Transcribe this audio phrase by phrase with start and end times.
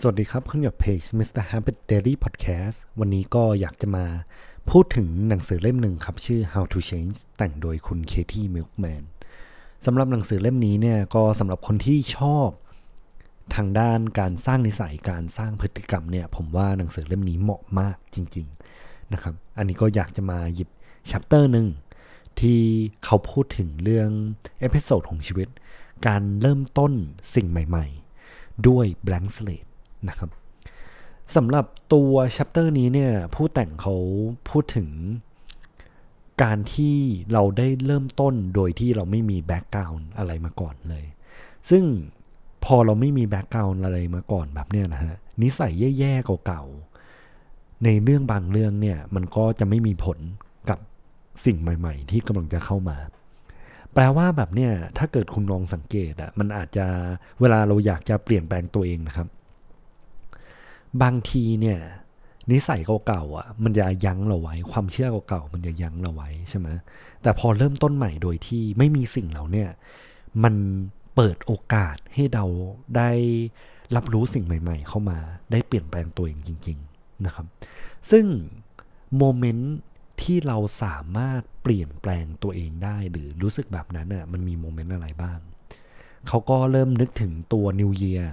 [0.00, 1.44] สวัสดีครับคุณอยู่กับเพจ Mr.
[1.50, 4.06] Habit Daily Podcast วันนี้ก็อยากจะมา
[4.70, 9.02] พูดถึงหนังสือเล่มหนึ่งครับ ชื่อ How to Change แต่งโดยคุณ Katy Milkman
[9.86, 12.48] สำหรับหนังสือเล่มนี้เนี่ยก็สำหรับคนที่ชอบ
[13.54, 18.46] ทางด้านการสร้างนิสัยการสร้างพฤติกรรมเนี่ย ผมว่าหนังสือเล่มนี้เหมาะมากจริง
[18.80, 20.68] ๆนะครับ อันนี้ก็อยากจะมาหยิบ
[21.10, 21.66] chapter หนึ่ง
[22.40, 22.60] ที่
[23.04, 24.10] เขาพูดถึงเรื่อง
[24.60, 25.48] episode ของชีวิต
[26.06, 26.92] การเริ่มต้น
[27.34, 27.86] สิ่งใหม่
[28.26, 29.68] ๆ ด้วย blank slate
[30.08, 30.30] นะครับ
[31.36, 33.94] สำหรับตัว chapter นี้เนี่ยผู้แต่งเขา
[34.48, 34.90] พูดถึง
[36.42, 36.96] การที่
[37.32, 41.04] เราได้เริ่มต้นโดยที่เราไม่มี background อะไรมาก่อนเลย
[41.70, 41.84] ซึ่ง
[42.64, 50.18] พอเราไม่มี background อะไรมาก่อนแบบเนี้ยนะฮะนิสัยแย่ๆเก่าๆ ในเรื่องบางเรื่องเนี่ยมันก็จะไม่มีผล
[50.70, 50.78] กับ
[51.44, 52.96] สิ่งใหม่ ๆ ที่กำลังจะเข้ามา
[53.94, 56.86] แปลว่าแบบเนี้ยถ้าเกิดคุณลองสังเกตอะมันอาจจะ
[57.40, 59.28] เวลาเราอยากจะเปลี่ยนแปลงตัวเองนะครับ
[61.02, 61.78] บางทีเนี่ย
[62.50, 66.68] นิสัยเก่าๆอะมันจะยั้งเราไว้ ความเชื่อเก่าๆมันจะยั้งเราไว้ใช่ไหม
[67.22, 69.68] แต่พอเริ่มต้นใหม่โดยที่ไม่มีสิ่งเหล่านี่ย
[70.44, 70.54] มัน
[71.14, 72.44] เปิดโอกาสให้เรา
[72.96, 73.10] ได้
[73.96, 75.18] รับรู้สิ่งใหม่ๆ เข้ามา
[75.52, 77.46] ได้เปลี่ยนแปลงตัวเองจริง ๆนะครับ
[78.10, 78.26] ซึ่ง
[79.16, 79.74] โมเมนต์
[80.22, 85.38] ที่เราสามารถเปลี่ยนแปลงตัวเองได้หรือรู้สึกแบบนั้นน่ะมันมีโมเมนต์อะไรบ้าง
[86.28, 88.24] เขาก็เริ่มนึกถึงตัว New Year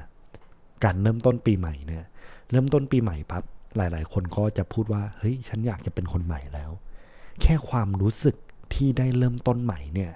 [0.84, 2.06] การเริ่มต้นปีใหม่เนี่ย
[2.52, 3.44] เริ่มต้นปีใหม่ปั๊บ
[3.78, 6.72] หลาย ๆ คนก็จะพูดว่าเฮ้ยฉันอยากจะเป็นคนใหม่แล้ว
[7.42, 8.36] แค่ความรู้สึก
[8.74, 10.12] ที่ได้เริ่มต้นใหม่เนี่ย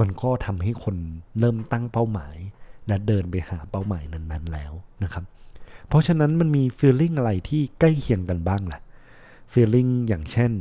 [0.00, 0.96] มันก็ทำให้คน
[1.38, 2.36] เริ่มตั้งเป้าหมาย
[2.88, 5.24] และเดินไปหาเป้าหมายนั้น ๆ แล้วนะครับ
[5.88, 8.80] เพราะฉะนั้นมันมี feeling อะไรที่ใกล้เคียงกันบ้างล่ะ
[9.52, 10.52] feeling อย่างเช่น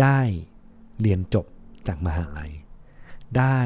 [0.00, 0.20] ได้
[1.00, 1.46] เรียนจบ
[1.86, 2.52] จากมหาลัย
[3.38, 3.60] ได้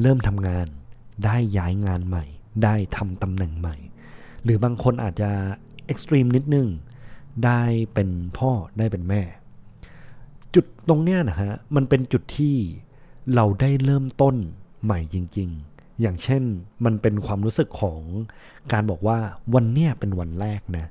[0.00, 0.66] เริ่มทำงาน
[1.24, 2.24] ได้ย้ายงานใหม่
[2.64, 3.76] ได้ทำตำแหน่งใหม่
[4.44, 5.30] หรือบางคนอาจจะ
[5.86, 6.68] เอ็กซ์ตรีมนิดนึง
[7.44, 7.62] ได้
[7.94, 9.22] เป็นพ่อได้เป็นแม่
[10.54, 12.56] จุดตรงเนี้ยนะฮะ มันเป็นจุดที่
[13.34, 14.36] เราได้เริ่มต้น
[14.84, 16.42] ใหม่จริง ๆ อย่างเช่น
[16.84, 18.00] มันเป็นความรู้สึกของ
[18.72, 19.18] การบอกว่า
[19.54, 20.86] วันเนี้ยเป็นวันแรกนะ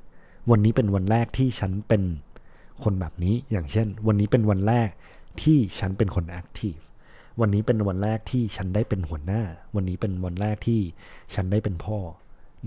[0.50, 2.02] วันนี้เป็นวันแรกที่ฉันเป็น
[2.84, 4.88] คนแบบนี้ อย่างเช่น วันนี้เป็นวันแรก
[5.42, 6.76] ที่ฉันเป็นคนแอคทีฟ
[7.40, 9.42] วันนี้เป็นวันแรกที่ฉันได้เป็นหัวหน้า
[9.74, 10.80] วันนี้เป็นวันแรกที่
[11.34, 11.98] ฉันได้เป็นพ่อ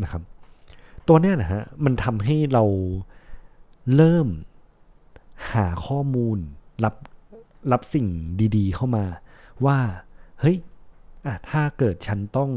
[0.03, 0.23] นะครับ
[1.07, 2.63] ตัวเนี้ยนะฮะมันทำให้เรา
[3.95, 4.27] เริ่ม
[5.53, 6.37] หาข้อมูล
[6.83, 6.95] รับ
[7.71, 8.07] รับสิ่ง
[8.57, 9.05] ดี ๆ เข้ามา
[9.65, 9.77] ว่า
[10.39, 10.57] เฮ้ย
[11.25, 12.51] อะถ้าเกิดฉันต้อง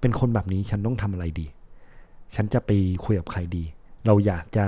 [0.00, 1.46] เป็นคนแบบนี้ฉันต้องทำอะไรดี
[2.34, 2.70] ฉันจะไป
[3.04, 3.64] คุยกับใครดี
[4.06, 4.66] เราอยากจะ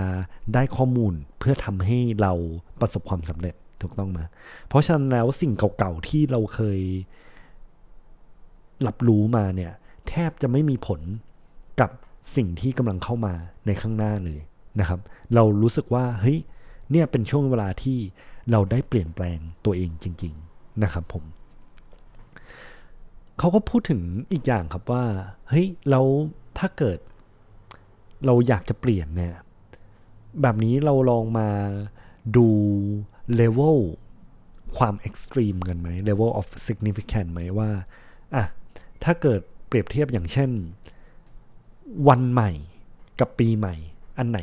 [0.55, 2.33] ได้ข้อมูลเพื่อทำให้เรา
[2.81, 4.21] ประสบความสำเร็จถูกต้องไหม
[4.69, 6.81] เพราะฉะนั้นแล้วสิ่งเก่าๆที่เราเคย
[8.87, 9.73] รับรู้มาเนี่ย
[10.09, 11.01] แทบจะไม่มีผล
[11.81, 11.91] กับ
[12.37, 13.35] สิ่งที่กำลังเข้ามา
[13.67, 14.41] ในข้างหน้าเลย
[14.81, 15.01] นะครับ
[15.35, 16.39] เรารู้สึกว่าเฮ้ย
[16.91, 17.99] เนี่ยเป็นช่วงเวลาที่
[18.51, 21.25] เราได้เปลี่ยนแปลงตัวเองจริง ๆนะครับผม
[23.39, 24.03] เขาก็พูดถึง
[24.33, 25.05] อีกอย่างครับว่า
[25.49, 26.07] เฮ้ยแล้ว
[26.59, 26.99] ถ้าเกิด
[28.27, 29.37] เราอยากจะเปลี่ยนเนี่ย
[30.43, 31.49] แบบนี้เราลองมา
[32.37, 32.49] ดู
[33.35, 33.79] level
[34.79, 37.71] ความ extreme กันไหม level of significance ไหมว่า
[38.35, 38.45] อะ
[39.05, 40.51] ถ้าเกิดเปรียบเทียบอย่างเช่น
[42.09, 42.51] วันใหม่
[43.21, 43.75] กับปีใหม่
[44.19, 44.41] อันไหน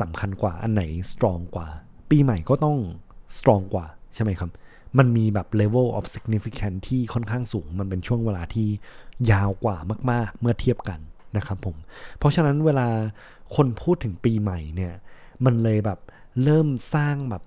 [0.00, 1.68] สำคัญกว่าอันไหนสตรองกว่า
[2.10, 2.78] ปีใหม่ก็ต้อง
[3.38, 4.50] สตรองกว่าใช่ไหมครับ
[4.98, 8.68] มันมีแบบ level of significance ที่ค่อนข้างสูง มันเป็นช่วงเวลาที่
[9.30, 9.76] ยาวกว่า
[10.10, 11.00] มาก ๆ เมื่อเทียบกัน
[11.36, 11.76] นะครับผม
[12.18, 12.88] เพราะฉะนั้นเวลา
[13.56, 14.92] คนพูดถึงปีใหม่เนี่ย
[15.44, 15.98] มันเลยแบบ
[16.42, 17.42] เริ่มสร้างแบบ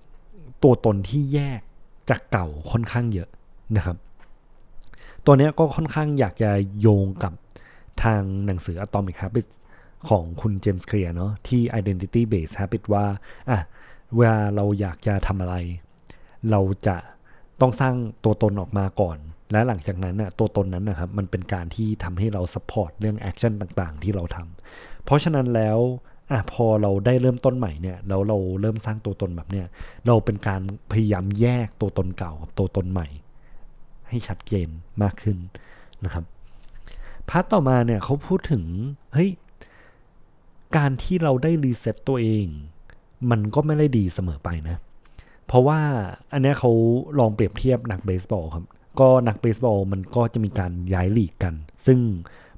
[0.63, 1.61] ตัวตนที่แยก
[2.09, 3.29] จากเก่าค่อนข้างเยอะ
[3.75, 3.97] นะครับ
[5.25, 6.49] ตัวเนี้ยก็ค่อนข้างอยากจะ
[6.79, 7.33] โยงกับ
[8.03, 9.53] ทางหนังสือ Atomic Habits
[10.09, 13.05] ของคุณ James Clear เนาะที่ Identity Based Habit ว่า
[13.49, 13.59] อะ
[14.15, 15.55] เวลาเราอยากจะทำอะไร
[16.51, 16.97] เราจะ
[17.61, 19.17] ต้องสร้างตัวตนออกมาก่อน
[19.51, 25.79] และหลังจากนั้นน่ะตัวตนนั้นนะครับมันเป็นการที่ทำให้เรา support เรื่อง action ต่างๆ ที่เราทำเพราะฉะนั้นแล้ว
[26.31, 29.65] อะพอเราได้เริ่มต้นใหม่เนี่ยแล้วเราเริ่มสร้างตัวตนแบบเนี้ย
[30.07, 30.61] เราเป็นการ
[30.91, 33.07] พยายามแยกตัวตนเก่ากับตัวตนใหม่
[34.09, 34.67] ให้ชัดเจน
[35.03, 35.37] มากขึ้น
[36.05, 36.25] นะครับ
[37.29, 38.63] part ต่อมาเนี่ยเขาพูดถึง
[39.13, 39.31] เฮ้ย
[40.77, 42.45] การที่เราได้ reset ตัวเอง
[43.31, 44.77] มันก็ไม่ได้ดีเสมอไปนะ
[45.47, 45.79] เพราะว่า
[46.33, 46.71] อันนี้เขา
[47.19, 48.65] ลองเปรียบเทียบนักเบสบอลครับ
[48.99, 51.53] ก็นักเบสบอลมันก็จะมีการย้ายลีกกัน
[51.85, 51.99] ซึ่ง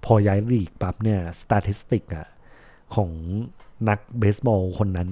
[0.05, 2.27] พอย้ายลีกปั๊บเนี่ยสถิติอะ
[2.95, 3.09] ของ
[3.89, 5.09] นักเบสบอลคนนั้น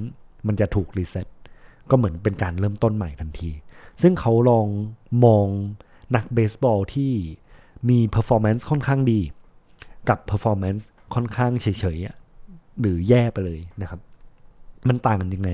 [0.47, 1.27] มันจะถูก reset
[1.89, 3.50] ก็เหมือนเป็นการเริ่มต้นใหม่ทันที
[4.01, 4.68] ซึ่งเขาลอง
[5.25, 5.47] มอง
[6.15, 7.12] นักเบสบอลที่
[7.89, 9.19] มี performance ค่อนข้างดี
[10.09, 12.15] กับ performance ค่อนข้างเฉยๆอะ
[12.80, 14.00] หรือแย่ไปเลยนะครับ
[14.88, 15.51] มันต่างกันยังไง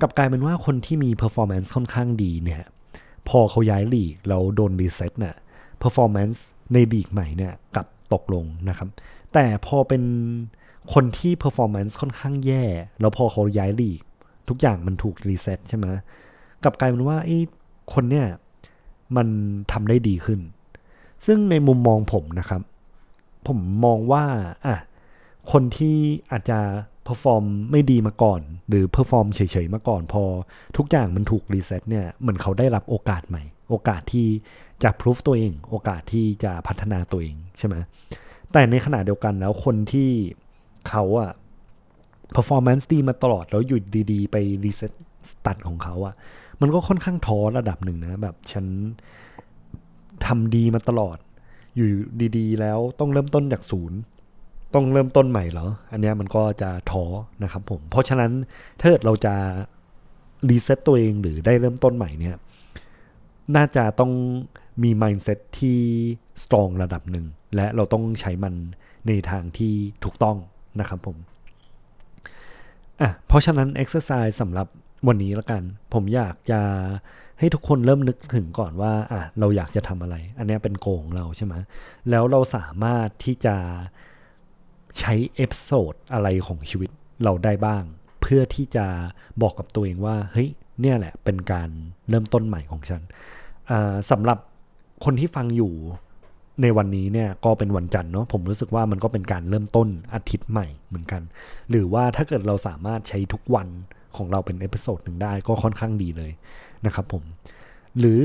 [0.00, 2.62] กลับกลายเป็นว่าคนที่มี performance ค่อนข้างดีเนี่ย
[3.28, 5.34] พอเขาย้ายลีกแล้วโดน reset เนี่ย
[5.82, 6.38] performance
[6.72, 8.88] ในลีกใหม่เนี่ยกลับตกลงนะครับ
[9.34, 10.02] แต่พอเป็น
[10.94, 12.64] คนที่ performance ค่อนข้างแย่
[13.00, 14.00] แล้วพอเขาย้ายลีก
[14.48, 15.84] ทุกอย่างมันถูก reset ใช่ไหม
[16.64, 17.38] กลับกลายเป็นว่าไอ้
[17.94, 18.26] คนเนี่ย
[19.16, 19.28] มัน
[19.72, 20.40] ทำได้ดีขึ้น
[21.26, 22.62] ซึ่งในมุมมองผมนะครับ
[23.46, 24.24] ผมมองว่า
[24.66, 24.76] อะ
[25.52, 25.96] คนที่
[26.30, 26.60] อาจจะ
[27.04, 30.24] perform ไม่ดีมาก่อน หรือ perform เฉยๆมาก่อน พอ
[30.76, 34.26] ทุกอย่างมันถูก reset เนี่ยเหมือนเขาได้รับโอกาสใหม่ โอกาสที่
[34.82, 37.74] จะพิสูจตัวเอง โอกาสที่จะพัฒนาตัวเองใช่ไหม
[38.52, 40.10] แต่ในขณะเดียวกันแล้วคนที่
[40.88, 41.30] เขาอะ
[42.36, 43.82] performance ดีมาตลอดแล้วหยุด
[44.12, 44.92] ดีๆ ไปรีเซ็ต
[45.30, 46.14] สตัดของเขาอะ
[46.60, 48.66] มันก็ค่อนข้างท้อระดับหนึ่งนะแบบฉัน
[50.26, 51.18] ทำดีมาตลอด
[51.76, 51.88] อยู่
[52.36, 53.98] ดีๆ แล้วต้องเริ่มต้นจากศูนย์
[54.74, 57.04] ต้องเริ่มต้นใหม่เหรอ อันนี้มันก็จะท้อ
[57.42, 58.32] นะครับผม เพราะฉะนั้น
[58.80, 59.34] ถ้าเกิดเราจะ
[60.50, 62.36] รีเซ็ตตัวเองหรือได้เริ่มต้นใหม่เนี่ย
[63.56, 64.12] น่าจะต้อง
[64.82, 65.78] มี mindset ที่
[66.42, 67.26] strong ระดับหนึ่ง
[67.56, 68.54] และเราต้องใช้มัน
[69.06, 69.74] ในทางที่
[70.04, 70.36] ถูกต้อง
[70.80, 71.16] นะครับผม
[73.00, 74.68] อะ เพราะฉะนั้น exercise สำหรับ
[75.08, 75.62] วันนี้ละกัน
[75.94, 76.60] ผมอยากจะ
[77.38, 81.54] ให้ทุกคนเริ่มนึกถึงก่อนว่าอะเราอยากจะทำอะไร อันนี้เป็นโกงเราใช่ไหม
[82.10, 83.56] แล้วเราสามารถที่จะ
[84.98, 86.90] ใช้ episode อะไรของชีวิต
[87.24, 87.82] เราได้บ้าง
[88.20, 88.86] เพื่อที่จะ
[89.42, 90.48] บอกกับตัวเองว่าเฮ้ย
[90.80, 91.68] เนี่ยแหละเป็นการ
[92.10, 93.02] เริ่มต้นใหม่ของฉัน
[94.10, 94.38] สำหรับ
[95.04, 95.72] คนที่ฟังอยู่
[96.62, 101.22] ในวันนี้เนี่ยก็เป็นวันจันทร์เนาะผมรู้สึกว่ามันก็เป็นการเริ่มต้นอาทิตย์ใหม่เหมือนกัน
[101.70, 103.68] หรือว่าถ้าเกิดเราสามารถใช้ทุกวัน
[104.18, 106.30] ของเราเป็น episode หนึ่งได้ก็ค่อนข้างดีเลย
[106.86, 107.22] นะครับผม
[107.98, 108.20] หรือ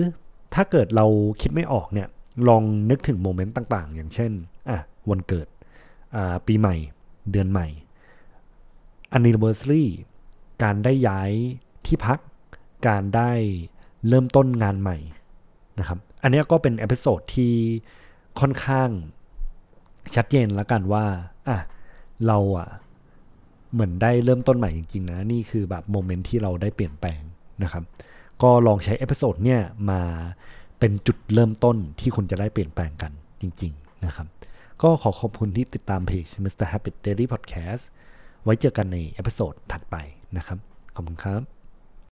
[0.54, 1.06] ถ้าเกิดเรา
[1.42, 2.08] คิดไม่ออกเนี่ย
[2.48, 4.32] ลองนึกถึง moment ต่าง ๆ อย่างเช่น
[4.70, 4.80] อะ
[5.10, 5.48] วันเกิด
[6.48, 6.76] ปีใหม่
[7.32, 7.68] เดือนใหม่
[9.18, 9.86] anniversary
[10.64, 11.32] การได้ย้าย
[11.86, 12.20] ที่พัก
[12.88, 13.32] การได้
[14.08, 14.98] เริ่มต้นงานใหม่
[15.80, 17.54] นะครับ อันนี้ก็เป็น episode ที่
[18.40, 18.90] ค่อนข้าง
[20.16, 21.06] ชัดเจนแล้วกันว่า
[21.48, 21.58] อะ
[22.28, 22.70] เราอะ
[23.74, 27.22] เหมือนได้เริ่มต้นใหม่จริงๆนะ นี่คือแบบ moment ที่เราได้เปลี่ยนแปลง
[27.64, 27.84] นะครับ
[28.42, 30.02] ก็ลองใช้ episode เนี่ยมา
[30.80, 34.28] เป็นจุดเริ่มต้นที่คุณจะได้เปลี่ยนแปลงกันจริง ๆ นะครับ
[34.82, 36.68] ก็ขอขอบคุณที่ติดตามเพจ Mr.
[36.72, 37.84] Habit Daily Podcast
[38.44, 39.96] ไว้เจอกันใน episode ถัดไป
[40.38, 40.58] นะครับ
[40.96, 41.61] ขอบคุณครับ